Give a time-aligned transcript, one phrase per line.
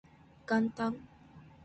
[0.47, 0.95] 元旦